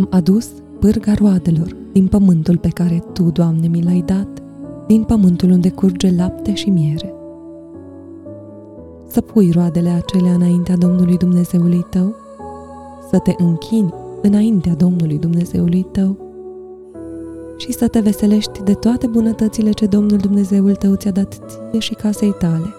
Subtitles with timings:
[0.00, 0.48] Am adus
[0.78, 4.42] pârga roadelor din pământul pe care Tu, Doamne, mi l-ai dat,
[4.86, 7.14] din pământul unde curge lapte și miere.
[9.06, 12.14] Să pui roadele acelea înaintea Domnului Dumnezeului tău,
[13.10, 16.16] să te închini înaintea Domnului Dumnezeului tău
[17.56, 21.38] și să te veselești de toate bunătățile ce Domnul Dumnezeul tău ți-a dat
[21.70, 22.74] ție și casei tale.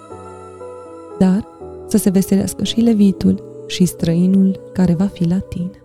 [1.20, 1.48] Dar
[1.88, 5.82] să se veselească și levitul și străinul care va fi la tine.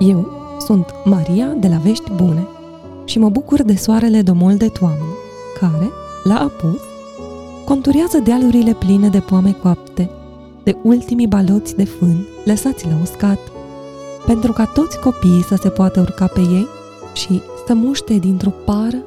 [0.00, 2.46] Eu sunt Maria de la Vești Bune
[3.04, 5.04] și mă bucur de soarele domol de toamnă,
[5.58, 5.90] care,
[6.24, 6.80] la apus,
[7.64, 10.10] conturează dealurile pline de poame coapte,
[10.62, 13.38] de ultimii baloți de fân lăsați la uscat,
[14.26, 16.66] pentru ca toți copiii să se poată urca pe ei
[17.12, 19.02] și să muște dintr-o pară,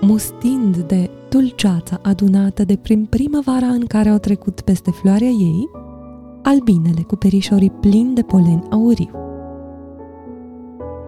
[0.00, 5.68] mustind de dulceața adunată de prin primăvara în care au trecut peste floarea ei,
[6.42, 9.23] albinele cu perișorii plini de polen auriu.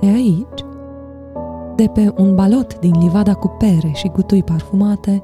[0.07, 0.65] De aici,
[1.77, 5.23] de pe un balot din livada cu pere și gutui parfumate,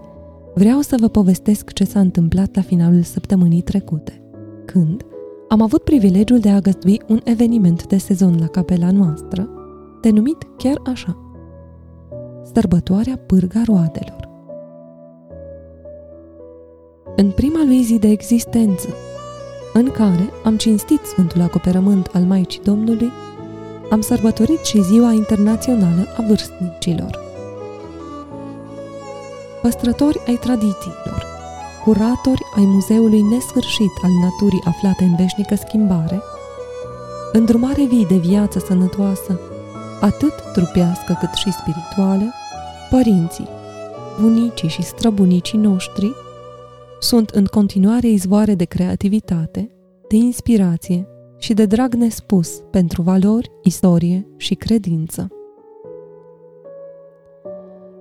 [0.55, 4.23] vreau să vă povestesc ce s-a întâmplat la finalul săptămânii trecute,
[4.65, 5.03] când
[5.49, 9.49] am avut privilegiul de a găzdui un eveniment de sezon la capela noastră,
[10.01, 11.17] denumit chiar așa,
[12.55, 14.29] Sărbătoarea Pârga Roadelor.
[17.17, 18.89] În prima lui zi de existență,
[19.73, 23.11] în care am cinstit Sfântul Acoperământ al Maicii Domnului,
[23.93, 27.19] am sărbătorit și Ziua Internațională a Vârstnicilor.
[29.63, 31.27] Păstrători ai tradițiilor,
[31.85, 36.23] curatori ai muzeului nesfârșit al naturii aflate în veșnică schimbare,
[37.33, 39.41] îndrumare vii de viață sănătoasă,
[40.01, 42.33] atât trupească cât și spirituală,
[42.91, 43.49] părinții,
[44.21, 46.13] bunicii și străbunicii noștri
[47.01, 49.71] sunt în continuare izvoare de creativitate,
[50.09, 51.07] de inspirație
[51.43, 55.29] și de drag nespus pentru valori, istorie și credință.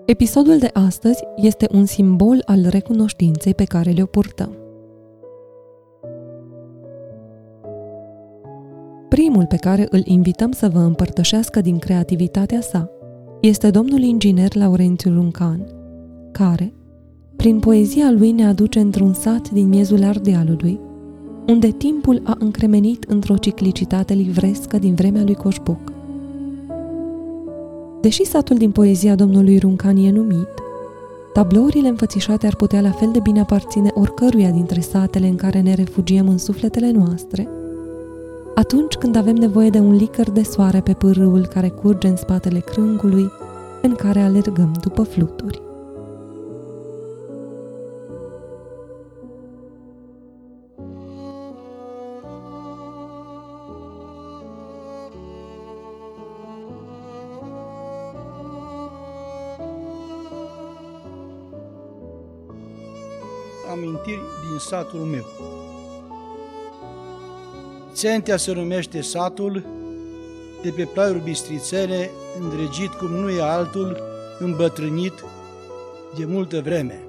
[0.06, 4.58] Episodul de astăzi este un simbol al recunoștinței pe care le-o purtăm.
[9.10, 12.90] Primul pe care îl invităm să vă împărtășească din creativitatea sa
[13.40, 15.66] este domnul inginer Laurențiu Runcan,
[16.32, 16.74] care,
[17.36, 20.80] prin poezia lui ne aduce într-un sat din miezul Ardealului,
[21.52, 25.80] unde timpul a încremenit într-o ciclicitate livrescă din vremea lui Coșbuc.
[28.02, 30.50] Deși satul din poezia domnului Runcan e numit,
[31.34, 35.74] tablourile înfățișate ar putea la fel de bine aparține oricăruia dintre satele în care ne
[35.74, 37.48] refugiem în sufletele noastre,
[38.56, 42.60] atunci când avem nevoie de un licăr de soare pe pârâul care curge în spatele
[42.60, 43.32] crângului,
[43.82, 45.71] în care alergăm după fluturi.
[64.72, 65.26] Satul meu.
[67.94, 69.66] Țentea se numește satul,
[70.62, 72.10] de pe plaiuri bistrițene,
[72.42, 73.98] îndrăgit cum nu e altul,
[74.40, 75.14] îmbătrânit
[76.18, 77.00] de multă vreme.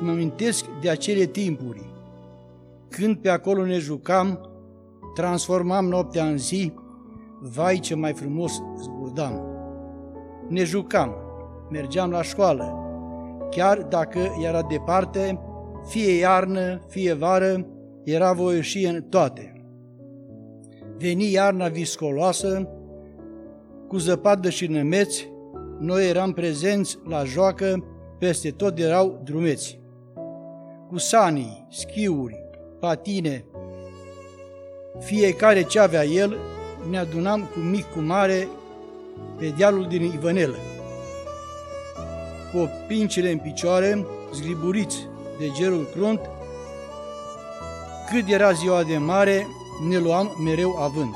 [0.00, 1.92] Mă amintesc de acele timpuri,
[2.88, 4.50] când pe acolo ne jucam,
[5.14, 6.72] transformam noaptea în zi,
[7.40, 8.52] vai ce mai frumos
[8.82, 9.40] zburdam.
[10.48, 11.14] Ne jucam,
[11.70, 12.74] mergeam la școală,
[13.50, 15.49] chiar dacă era departe,
[15.86, 17.66] fie iarnă, fie vară,
[18.04, 19.54] era voie în toate.
[20.98, 22.68] Veni iarna viscoloasă,
[23.88, 25.28] cu zăpadă și nămeți,
[25.78, 27.84] noi eram prezenți la joacă,
[28.18, 29.80] peste tot erau drumeți.
[30.88, 32.44] Cu sanii, schiuri,
[32.80, 33.44] patine,
[34.98, 36.36] fiecare ce avea el,
[36.90, 38.48] ne adunam cu mic cu mare
[39.38, 40.56] pe dealul din Ivănelă.
[42.52, 45.08] Cu pincile în picioare, zgriburiți
[45.40, 46.20] de gerul crunt,
[48.10, 49.46] cât era ziua de mare,
[49.88, 51.14] ne luam mereu avânt.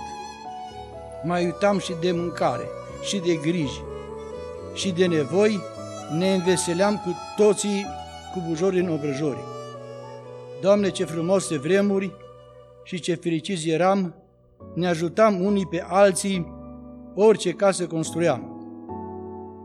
[1.25, 2.65] Mai uitam și de mâncare,
[3.03, 3.83] și de griji,
[4.75, 5.61] și de nevoi,
[6.19, 7.87] ne înveseleam cu toții
[8.33, 9.45] cu bujori în obrăjori.
[10.61, 12.13] Doamne, ce frumoase vremuri
[12.85, 14.15] și ce fericiți eram,
[14.75, 16.53] ne ajutam unii pe alții,
[17.15, 18.49] orice casă construiam.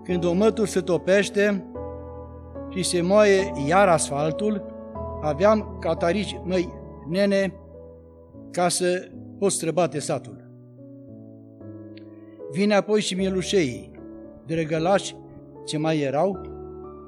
[0.03, 1.68] Când o mătur se topește,
[2.69, 4.63] și se moaie iar asfaltul,
[5.21, 6.73] aveam catarici, măi,
[7.09, 7.53] nene,
[8.51, 10.47] ca să pot străbate satul.
[12.51, 13.91] Vine apoi și mielușeii,
[14.45, 15.15] drăgălași
[15.65, 16.41] ce mai erau,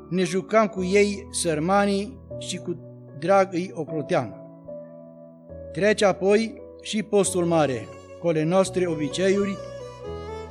[0.09, 2.77] ne jucam cu ei sărmanii și cu
[3.19, 4.35] drag îi ocroteam.
[5.71, 7.87] Trece apoi și postul mare,
[8.19, 9.57] cu ale noastre obiceiuri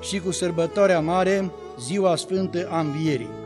[0.00, 3.39] și cu sărbătoarea mare, ziua sfântă a învierii.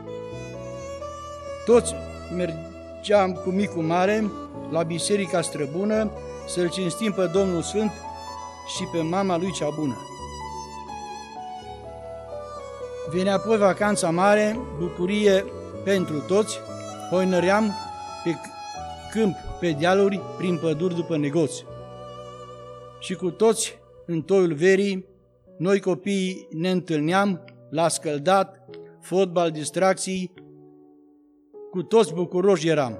[1.65, 1.93] Toți
[2.35, 4.31] mergeam cu micul mare
[4.71, 6.11] la biserica străbună
[6.47, 7.91] să-L cinstim pe Domnul Sfânt
[8.75, 9.97] și pe mama lui cea bună.
[13.09, 15.45] Vine apoi vacanța mare, bucurie
[15.83, 16.59] pentru toți,
[17.09, 17.73] hoinăream
[18.23, 18.35] pe
[19.11, 21.65] câmp, pe dealuri, prin păduri după negoți.
[22.99, 25.05] Și cu toți, în toiul verii,
[25.57, 28.65] noi copiii ne întâlneam la scăldat,
[29.01, 30.33] fotbal, distracții,
[31.75, 32.97] cu toți bucuroși eram.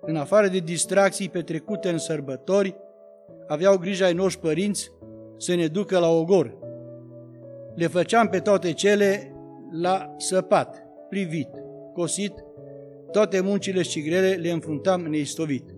[0.00, 2.76] În afară de distracții petrecute în sărbători,
[3.46, 4.90] aveau grijă ai noștri părinți
[5.36, 6.56] să ne ducă la ogor.
[7.74, 9.32] Le făceam pe toate cele
[9.70, 11.48] la săpat, privit,
[11.94, 12.32] cosit,
[13.10, 15.74] toate muncile și grele le înfruntam neistovit.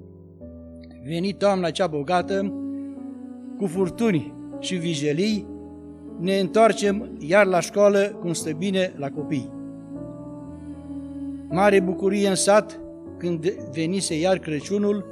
[1.04, 2.54] Venit toamna cea bogată,
[3.58, 5.46] cu furtuni și vijelii,
[6.20, 9.61] ne întoarcem iar la școală cum stă bine la copii.
[11.54, 12.80] Mare bucurie în sat
[13.18, 15.04] când venise iar Crăciunul,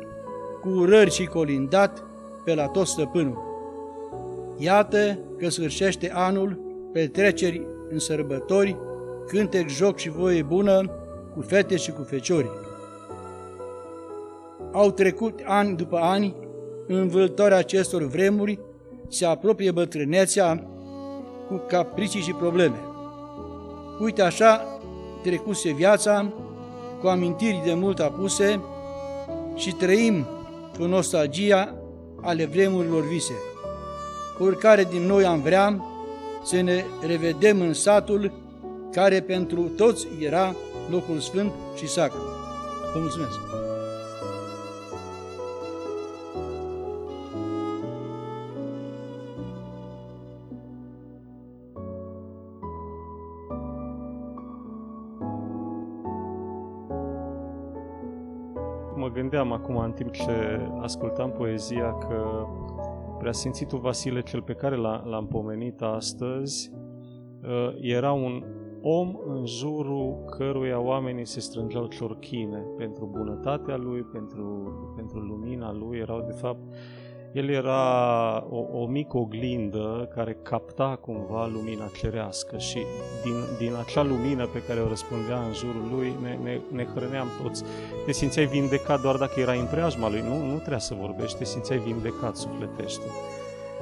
[0.60, 2.04] cu urări și colindat
[2.44, 3.38] pe la tot stăpânul.
[4.56, 6.60] Iată că sfârșește anul,
[6.92, 8.76] petreceri în sărbători,
[9.26, 10.90] cântec, joc și voie bună,
[11.34, 12.50] cu fete și cu feciori.
[14.72, 16.34] Au trecut ani după ani,
[16.86, 18.58] în vâltoarea acestor vremuri,
[19.08, 20.66] se apropie bătrânețea
[21.48, 22.80] cu capricii și probleme.
[24.00, 24.69] Uite așa
[25.22, 26.32] trecuse viața
[27.00, 28.60] cu amintiri de mult apuse
[29.54, 30.26] și trăim
[30.78, 31.74] cu nostalgia
[32.20, 33.34] ale vremurilor vise.
[34.38, 35.84] Oricare din noi am vrea
[36.44, 38.32] să ne revedem în satul
[38.92, 40.54] care pentru toți era
[40.90, 42.20] locul sfânt și sacru.
[42.92, 43.59] Vă mulțumesc!
[58.94, 62.46] Mă gândeam acum în timp ce ascultam poezia că
[63.18, 66.72] preasfințitul Vasile, cel pe care l-am pomenit astăzi,
[67.42, 68.44] uh, era un
[68.82, 75.98] om în jurul căruia oamenii se strângeau ciorchine pentru bunătatea lui, pentru, pentru lumina lui,
[75.98, 76.74] erau de fapt
[77.32, 82.78] el era o, o mică oglindă care capta cumva lumina cerească și
[83.22, 87.28] din, din acea lumină pe care o răspundea în jurul lui ne, ne, ne hrăneam
[87.42, 87.64] toți.
[88.06, 91.44] Te simțeai vindecat doar dacă era în preajma lui, nu, nu trebuia să vorbești, te
[91.44, 93.06] simțeai vindecat sufletește.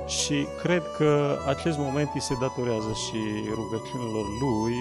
[0.07, 3.21] Și cred că acest moment îi se datorează și
[3.55, 4.75] rugăciunilor lui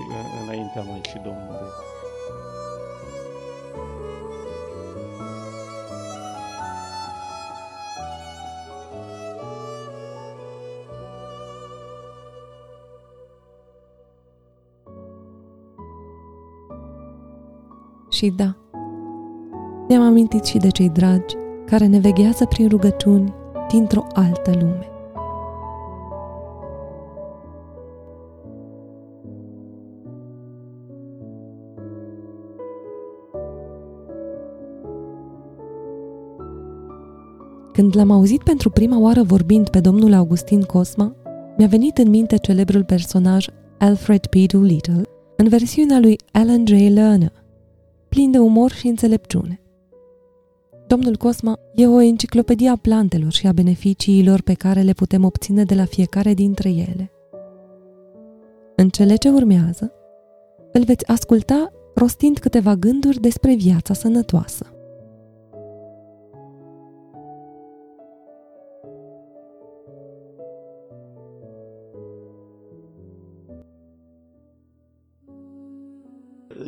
[0.44, 1.87] înaintea Maicii Domnului.
[18.18, 18.56] Și da,
[19.88, 23.34] ne-am amintit și de cei dragi care ne veghează prin rugăciuni
[23.72, 24.88] dintr-o altă lume.
[37.72, 41.16] Când l-am auzit pentru prima oară vorbind pe domnul Augustin Cosma,
[41.58, 43.48] mi-a venit în minte celebrul personaj
[43.78, 44.36] Alfred P.
[44.36, 45.02] Doolittle
[45.36, 46.72] în versiunea lui Alan J.
[46.72, 47.32] Lerner,
[48.18, 49.62] plin de umor și înțelepciune.
[50.88, 55.64] Domnul Cosma e o enciclopedie a plantelor și a beneficiilor pe care le putem obține
[55.64, 57.12] de la fiecare dintre ele.
[58.76, 59.92] În cele ce urmează,
[60.72, 64.77] îl veți asculta rostind câteva gânduri despre viața sănătoasă.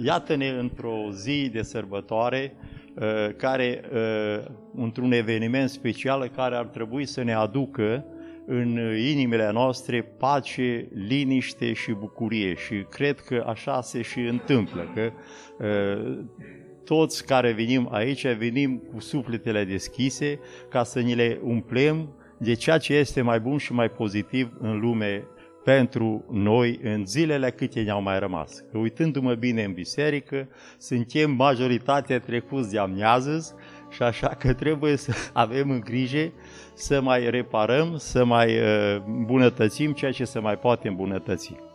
[0.04, 2.54] Iată-ne într-o zi de sărbătoare
[2.94, 8.06] uh, care, uh, într-un eveniment special care ar trebui să ne aducă
[8.46, 12.54] în inimile noastre pace, liniște și bucurie.
[12.54, 15.12] Și cred că așa se și întâmplă, că
[15.66, 16.18] uh,
[16.86, 20.40] toți care venim aici, venim cu sufletele deschise
[20.70, 24.80] ca să ni le umplem de ceea ce este mai bun și mai pozitiv în
[24.80, 25.28] lume
[25.64, 28.64] pentru noi în zilele câte ne-au mai rămas.
[28.72, 30.48] Că uitându-mă bine în biserică,
[30.78, 33.56] suntem majoritatea trecuți de amiază
[33.90, 36.32] și așa că trebuie să avem în grijă
[36.74, 41.69] să mai reparăm, să mai uh, îmbunătățim ceea ce se mai poate îmbunătăți.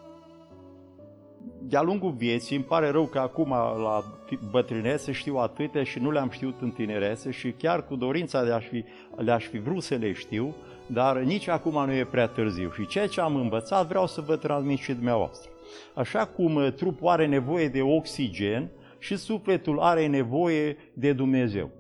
[1.68, 3.50] De-a lungul vieții, îmi pare rău că acum
[3.82, 4.04] la
[4.50, 8.58] bătrânețe știu atâtea și nu le-am știut în tinerețe și chiar cu dorința de a
[8.58, 8.84] fi,
[9.16, 10.54] le-aș fi vrut să le știu,
[10.86, 12.70] dar nici acum nu e prea târziu.
[12.70, 15.50] Și ceea ce am învățat vreau să vă transmit și dumneavoastră.
[15.94, 21.70] Așa cum uh, trupul are nevoie de oxigen și sufletul are nevoie de Dumnezeu.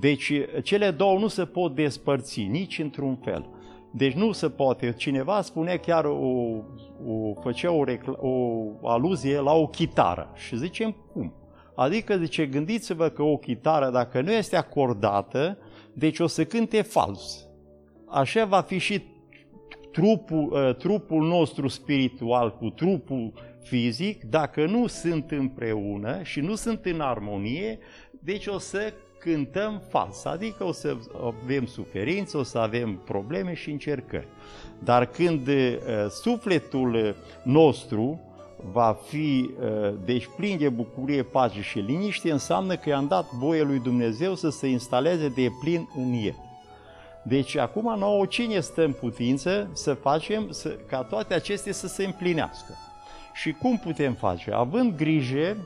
[0.00, 3.48] Deci uh, cele două nu se pot despărți nici într-un fel.
[3.96, 4.92] Deci nu se poate.
[4.92, 6.16] Cineva spune chiar o,
[7.06, 11.32] o făcea o, recla- o aluzie la o chitară și zicem cum?
[11.74, 15.58] Adică, zice, gândiți-vă că o chitară, dacă nu este acordată,
[15.92, 17.46] deci o să cânte fals.
[18.06, 19.02] Așa va fi și
[19.92, 23.32] trupul, uh, trupul nostru spiritual cu trupul
[23.62, 27.78] fizic, dacă nu sunt împreună și nu sunt în armonie,
[28.20, 28.92] deci o să
[29.24, 30.96] cântăm fals, adică o să
[31.42, 34.28] avem suferință, o să avem probleme și încercări.
[34.78, 35.76] Dar când uh,
[36.10, 38.20] sufletul nostru
[38.72, 43.62] va fi uh, deci plin de bucurie, pace și liniște, înseamnă că i-am dat voie
[43.62, 46.36] lui Dumnezeu să se instaleze de plin în el.
[47.22, 52.04] Deci acum nouă cine stă în putință să facem să, ca toate acestea să se
[52.04, 52.72] împlinească.
[53.34, 54.52] Și cum putem face?
[54.52, 55.56] Având grijă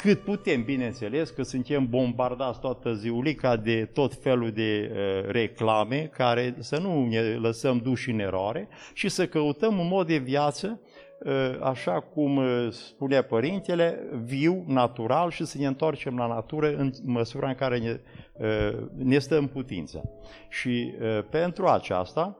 [0.00, 6.54] cât putem, bineînțeles, că suntem bombardați toată ziulica de tot felul de uh, reclame, care
[6.58, 10.80] să nu ne lăsăm duși în eroare și să căutăm un mod de viață,
[11.24, 16.92] uh, așa cum uh, spunea părintele, viu, natural și să ne întoarcem la natură în
[17.04, 18.00] măsura în care ne,
[18.32, 20.10] uh, ne stă în putință.
[20.48, 22.38] Și uh, pentru aceasta,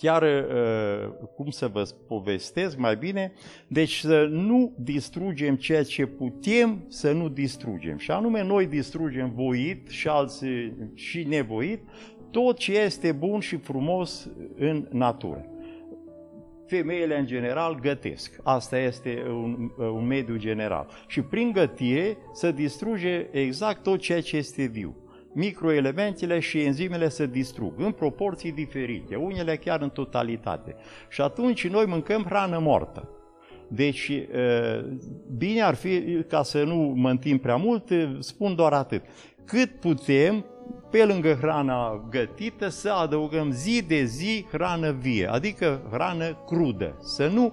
[0.00, 3.32] chiar uh, cum să vă povestesc mai bine,
[3.66, 7.98] deci să nu distrugem ceea ce putem să nu distrugem.
[7.98, 11.80] Și anume noi distrugem voit și alții și nevoit
[12.30, 15.46] tot ce este bun și frumos în natură.
[16.66, 18.40] Femeile în general gătesc.
[18.42, 20.88] Asta este un, un mediu general.
[21.06, 24.96] Și prin gătire se distruge exact tot ceea ce este viu
[25.32, 30.76] microelementele și enzimele se distrug în proporții diferite, unele chiar în totalitate.
[31.08, 33.08] Și atunci noi mâncăm hrană moartă.
[33.68, 34.12] Deci,
[35.36, 37.84] bine ar fi, ca să nu mă întind prea mult,
[38.18, 39.02] spun doar atât.
[39.44, 40.44] Cât putem,
[40.90, 46.94] pe lângă hrana gătită, să adăugăm zi de zi hrană vie, adică hrană crudă.
[47.00, 47.52] Să nu,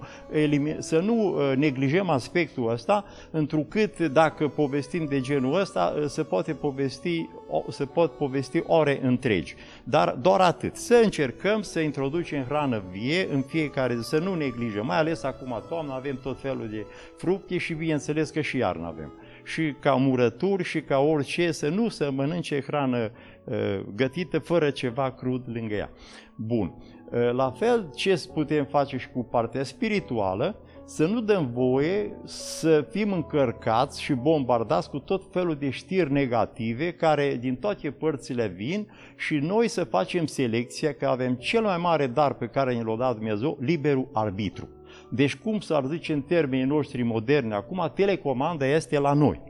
[0.78, 6.52] să nu uh, neglijăm aspectul ăsta, întrucât dacă povestim de genul ăsta, uh, se poate
[6.52, 7.28] povesti,
[7.68, 9.54] se pot povesti ore întregi.
[9.84, 10.76] Dar doar atât.
[10.76, 15.62] Să încercăm să introducem hrană vie în fiecare zi, să nu neglijăm, mai ales acum
[15.68, 19.12] toamnă avem tot felul de fructe și bineînțeles că și iarnă avem
[19.46, 23.10] și ca murături și ca orice, să nu să mănânce hrană
[23.44, 23.56] uh,
[23.94, 25.90] gătită fără ceva crud lângă ea.
[26.36, 26.74] Bun.
[27.10, 32.86] Uh, la fel, ce putem face și cu partea spirituală, să nu dăm voie să
[32.90, 38.88] fim încărcați și bombardați cu tot felul de știri negative care din toate părțile vin
[39.16, 42.96] și noi să facem selecția că avem cel mai mare dar pe care ne l-a
[42.96, 44.75] dat Dumnezeu, liberul arbitru.
[45.08, 49.40] Deci cum s-ar zice în termenii noștri moderni acum, telecomanda este la noi.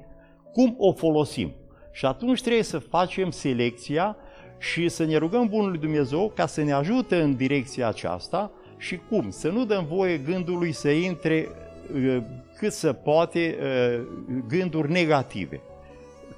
[0.52, 1.52] Cum o folosim?
[1.92, 4.16] Și atunci trebuie să facem selecția
[4.58, 9.30] și să ne rugăm Bunului Dumnezeu ca să ne ajute în direcția aceasta și cum?
[9.30, 11.48] Să nu dăm voie gândului să intre
[11.94, 12.18] uh,
[12.56, 14.06] cât să poate uh,
[14.48, 15.60] gânduri negative.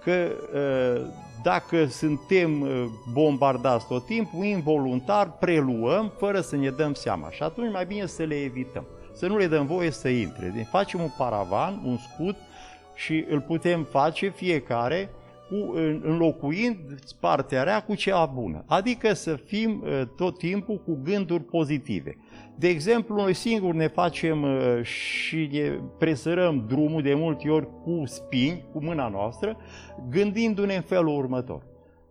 [0.05, 1.07] Că uh,
[1.43, 2.67] dacă suntem
[3.13, 8.23] bombardați tot timpul, involuntar preluăm fără să ne dăm seama și atunci mai bine să
[8.23, 8.87] le evităm
[9.19, 10.53] să nu le dăm voie să intre.
[10.55, 12.37] Deci facem un paravan, un scut
[12.95, 15.11] și îl putem face fiecare
[15.49, 15.73] cu,
[16.03, 16.77] înlocuind
[17.21, 18.65] partea rea cu cea bună.
[18.67, 22.17] Adică să fim ă, tot timpul cu gânduri pozitive.
[22.55, 28.03] De exemplu, noi singuri ne facem ă, și ne presărăm drumul de multe ori cu
[28.05, 29.57] spini, cu mâna noastră,
[30.09, 31.63] gândindu-ne în felul următor.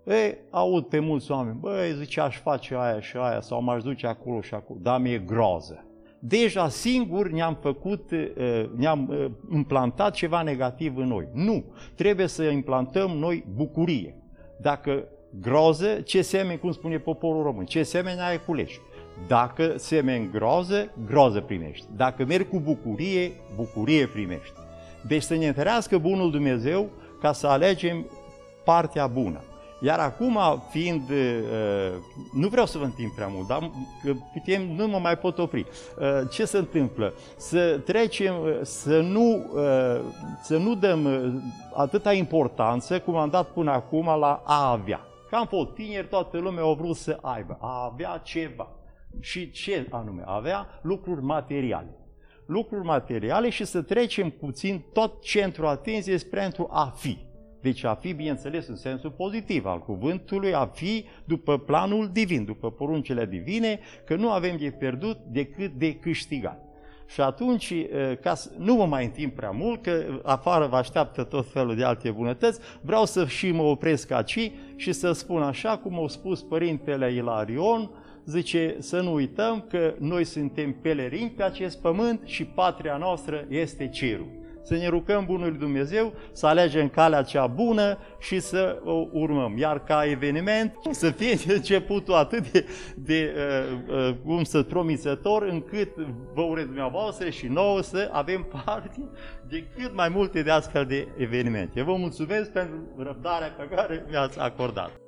[0.05, 4.07] Ei, aud pe mulți oameni, băi, zice, aș face aia și aia, sau m-aș duce
[4.07, 5.86] acolo și acolo, dar mi-e groază
[6.19, 11.27] deja singur ne-am făcut, uh, ne-am uh, implantat ceva negativ în noi.
[11.33, 11.63] Nu,
[11.95, 14.15] trebuie să implantăm noi bucurie.
[14.61, 15.07] Dacă
[15.41, 18.79] groză, ce semeni, cum spune poporul român, ce semeni ai culești.
[19.27, 21.85] Dacă semeni groză, groză primești.
[21.95, 24.53] Dacă mergi cu bucurie, bucurie primești.
[25.07, 26.89] Deci să ne întărească Bunul Dumnezeu
[27.21, 28.05] ca să alegem
[28.65, 29.41] partea bună.
[29.79, 31.93] Iar acum, fiind, uh,
[32.33, 33.71] nu vreau să vă întind prea mult, dar
[34.33, 35.65] putem, nu mă mai pot opri.
[35.99, 37.13] Uh, ce se întâmplă?
[37.37, 39.45] Să trecem, uh, să nu,
[40.41, 41.07] să nu dăm
[41.73, 45.01] atâta importanță cum am dat până acum la a avea.
[45.29, 48.71] Că am fost tineri, toată lumea a vrut să aibă, a avea ceva.
[49.19, 50.23] Și ce anume?
[50.25, 51.97] Avea lucruri materiale.
[52.45, 57.26] lucruri materiale și să trecem puțin tot centrul atenției spre a fi.
[57.67, 62.71] Deci a fi, bineînțeles, în sensul pozitiv al cuvântului, a fi după planul divin, după
[62.71, 66.63] poruncile divine, că nu avem de pierdut decât de câștigat.
[67.05, 67.73] Și atunci,
[68.21, 71.83] ca să nu mă mai întind prea mult, că afară vă așteaptă tot felul de
[71.83, 76.41] alte bunătăți, vreau să și mă opresc aici și să spun așa cum au spus
[76.41, 77.89] părintele Ilarion,
[78.25, 83.87] zice să nu uităm că noi suntem pelerini pe acest pământ și patria noastră este
[83.87, 84.36] cerul
[84.67, 89.57] să ne rugăm Bunul Dumnezeu, să alegem calea cea bună și să o urmăm.
[89.57, 95.95] Iar ca eveniment să fie începutul atât de, de uh, uh, cum să promițător, încât
[96.33, 99.09] vă urez dumneavoastră și nouă să avem parte
[99.47, 101.81] de cât mai multe de astfel de evenimente.
[101.81, 105.06] Vă mulțumesc pentru răbdarea pe care mi-ați acordat.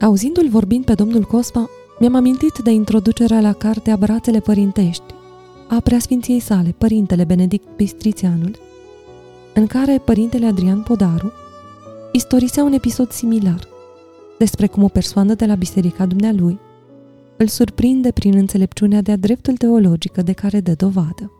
[0.00, 5.02] Auzindu-l vorbind pe domnul Cosma, mi-am amintit de introducerea la cartea Brațele Părintești
[5.68, 8.56] a preasfinției sale, părintele Benedict Pistrițianul,
[9.54, 11.32] în care părintele Adrian Podaru
[12.12, 13.68] istorisea un episod similar
[14.38, 16.58] despre cum o persoană de la biserica dumnealui
[17.36, 21.39] îl surprinde prin înțelepciunea de-a dreptul teologică de care dă dovadă.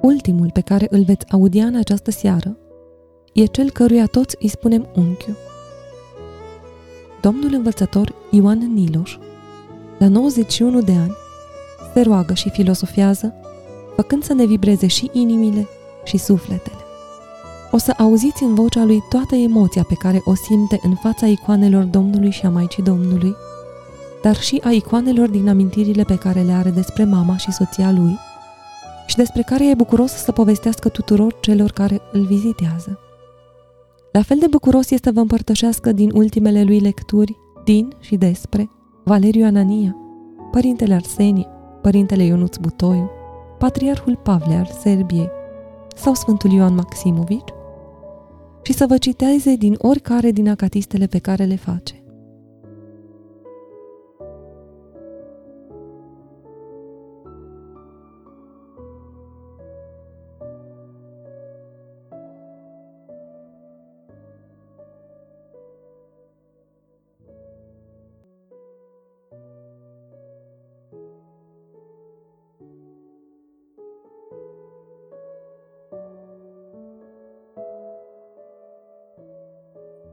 [0.00, 2.56] Ultimul pe care îl veți audia în această seară
[3.32, 5.36] e cel căruia toți îi spunem unchiu.
[7.20, 9.16] Domnul învățător Ioan Niloș,
[9.98, 11.16] la 91 de ani,
[11.94, 13.34] se roagă și filosofează,
[13.96, 15.68] făcând să ne vibreze și inimile
[16.04, 16.76] și sufletele.
[17.70, 21.84] O să auziți în vocea lui toată emoția pe care o simte în fața icoanelor
[21.84, 23.34] Domnului și a Maicii Domnului,
[24.22, 28.18] dar și a icoanelor din amintirile pe care le are despre mama și soția lui–
[29.10, 32.98] și despre care e bucuros să povestească tuturor celor care îl vizitează.
[34.12, 38.70] La fel de bucuros este să vă împărtășească din ultimele lui lecturi, din și despre
[39.04, 39.96] Valeriu Anania,
[40.50, 41.46] Părintele Arsenie,
[41.82, 43.10] Părintele Ionuț Butoiu,
[43.58, 45.30] Patriarhul Pavle al Serbiei
[45.96, 47.54] sau Sfântul Ioan Maximovici
[48.62, 51.99] și să vă citeze din oricare din acatistele pe care le face.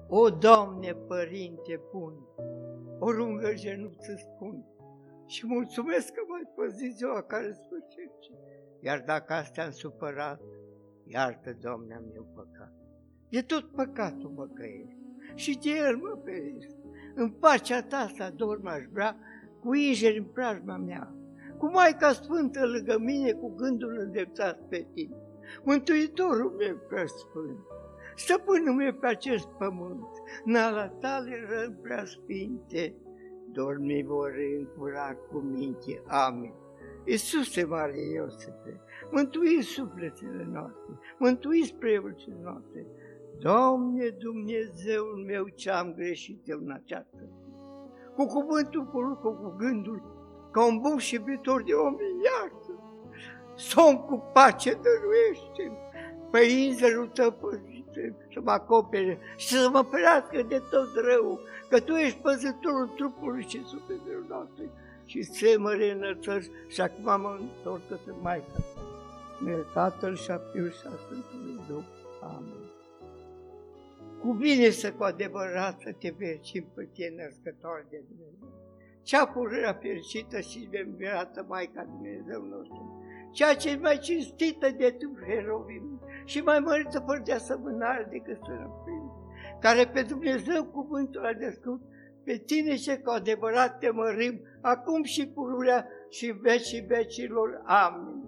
[0.10, 2.14] O, Doamne, Părinte bun,
[3.00, 4.66] o rungă nu ți spun
[5.26, 8.34] și mulțumesc că m-ai păzit ziua care sfârșește.
[8.80, 10.42] Iar dacă astea am supărat,
[11.04, 12.74] iartă, Doamne, am eu păcat.
[13.30, 14.96] De tot păcatul mă căiesc
[15.36, 16.76] și de el mă feresc.
[17.16, 19.18] În pacea ta să adorm aș vrea,
[19.60, 21.16] cu îngeri în preajma mea,
[21.58, 25.16] cu Maica Sfântă lângă mine, cu gândul îndreptat pe tine.
[25.64, 27.60] Mântuitorul meu prea sfânt,
[28.18, 30.08] stăpânul meu pe acest pământ,
[30.44, 32.96] nala tale rău prea sfinte,
[33.52, 36.02] dormi vor încura cu minte.
[36.08, 36.54] Amin.
[37.06, 42.86] Iisuse Mare Iosefe, mântui sufletele noastre, mântui sprevurile noastre.
[43.40, 47.30] Doamne Dumnezeul meu, ce-am greșit eu în această
[48.18, 50.02] cu cuvântul, cu lucru, cu gândul,
[50.52, 52.72] ca un bun și iubitor de om, iartă.
[53.56, 55.78] Somn cu pace dăruiește
[56.32, 57.32] pe inzelul tău
[58.34, 63.46] să mă acopere și să mă ferească de tot rău, că Tu ești păzătorul trupului
[63.48, 64.66] și sufletului noastre
[65.06, 68.64] și se mă reînălțări și acum mă întorc către Maica
[69.40, 71.84] Mie Tatăl și a Fiul și a Sfântului Duh.
[72.22, 72.66] Amin.
[74.20, 78.50] Cu bine să cu adevărat să te fericim pe tine, născătoare de Dumnezeu.
[79.04, 85.18] Cea purărea fericită și venerată Maica Dumnezeu nostru, ceea ce e mai cinstită de tu,
[85.28, 89.12] Herovim, și mai mărită fără de asemănare decât sărăprim,
[89.60, 91.82] care pe Dumnezeu cuvântul a descut,
[92.24, 97.62] pe tine ce cu adevărat te mărim, acum și pururea și vecii vecilor.
[97.66, 98.24] Amin.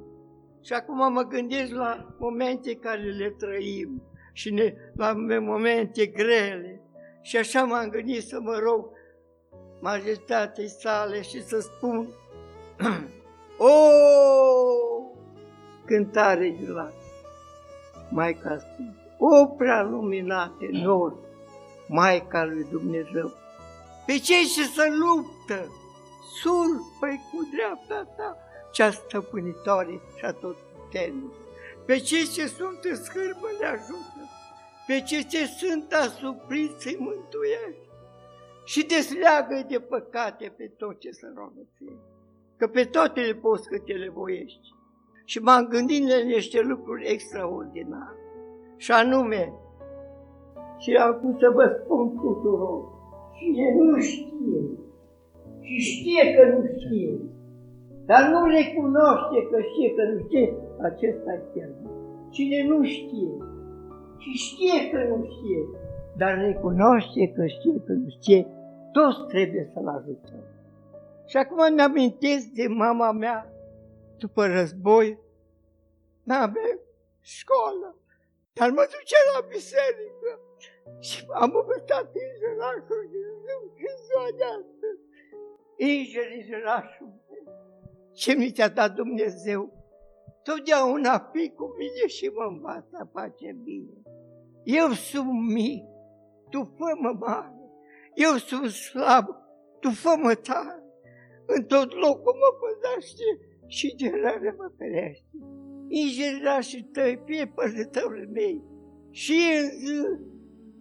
[0.61, 4.01] Și acum mă gândesc la momente care le trăim
[4.33, 6.81] și ne, la momente grele
[7.21, 8.89] Și așa m-am gândit să mă rog
[9.81, 12.07] majestatei sale și să spun
[13.57, 13.75] O,
[15.85, 16.89] cântare de la
[18.11, 21.15] Maica Sfântă, o prea luminate nori,
[21.87, 23.31] Maica lui Dumnezeu,
[24.05, 25.71] pe cei ce se luptă,
[26.41, 28.37] surpă cu dreapta ta,
[28.71, 31.33] cea stăpânitoare și a tot puternică.
[31.85, 34.21] Pe cei ce sunt în scârbă le ajută,
[34.87, 37.87] pe cei ce sunt asupriți să-i mântuiești
[38.65, 41.97] și desleagă de păcate pe tot ce se roagă ție.
[42.57, 44.73] Că pe toate le poți că te le voiești.
[45.29, 48.19] Și m-am gândit la niște lucruri extraordinare.
[48.83, 49.43] Și anume,
[50.81, 52.79] și am pus să vă spun tuturor,
[53.37, 54.61] cine nu știe
[55.65, 57.13] și știe că nu știe,
[58.09, 60.47] dar nu recunoaște că știe că nu știe,
[60.89, 61.71] acesta e chiar.
[62.29, 63.33] Cine nu știe
[64.21, 65.61] și știe că nu știe,
[66.17, 68.47] dar recunoaște că știe că nu știe,
[68.91, 70.43] toți trebuie să-l ajutăm.
[71.25, 73.58] Și acum ne amintesc de mama mea,
[74.19, 75.19] după război,
[76.23, 76.79] n-avea
[77.21, 77.97] școală,
[78.53, 80.31] dar mă ducea la biserică
[80.99, 85.01] și am învățat ingerașul Dumnezeu în ziua de astăzi.
[85.77, 87.19] Ingerașul
[88.19, 89.73] ce mi ți-a dat Dumnezeu,
[90.43, 94.01] totdeauna fi cu mine și mă învață a face bine.
[94.63, 95.83] Eu sunt mic,
[96.49, 97.53] tu fă-mă mare.
[98.13, 99.25] Eu sunt slab,
[99.79, 100.83] tu fă-mă tare.
[101.45, 103.23] În tot locul mă păzește
[103.69, 105.25] și de răre mă ferește.
[105.87, 108.63] Ingerașii tăi, fie păzătorul mei,
[109.09, 110.01] și în zi,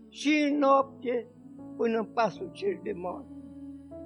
[0.09, 1.29] și în noapte,
[1.77, 3.33] până în pasul cel de moarte.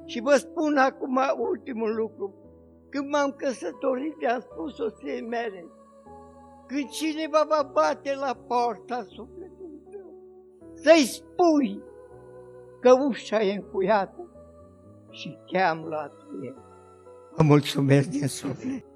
[0.04, 1.18] Și vă spun acum
[1.50, 2.34] ultimul lucru.
[2.88, 5.66] Când m-am căsătorit, i-am spus soției mele,
[6.66, 10.14] când cineva va bate la poarta sufletului tău,
[10.74, 11.82] să-i spui
[12.80, 14.30] că ușa e încuiată
[15.10, 16.12] și te-am luat
[16.44, 16.71] el.
[17.36, 18.91] Vă mulțumesc din suflet.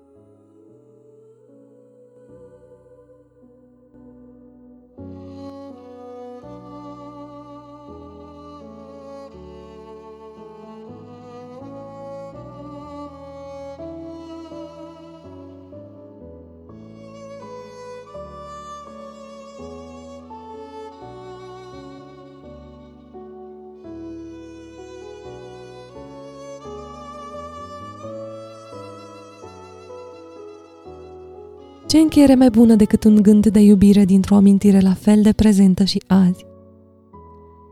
[31.97, 35.85] Ce încheiere mai bună decât un gând de iubire dintr-o amintire la fel de prezentă
[35.85, 36.47] și azi.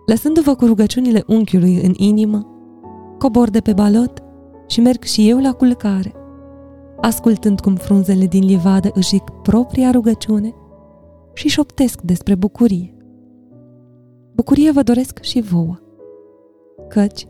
[0.06, 2.46] Lăsându-vă cu rugăciunile unchiului în inimă,
[3.18, 4.22] cobor de pe balot
[4.66, 6.12] și merg și eu la culcare,
[7.00, 10.54] ascultând cum frunzele din livadă își zic propria rugăciune
[11.34, 12.94] și șoptesc despre bucurie.
[14.34, 15.78] Bucurie vă doresc și vouă,
[16.88, 17.26] căci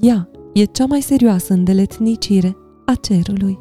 [0.00, 2.56] ea e cea mai serioasă îndeletnicire
[2.86, 3.58] a cerului.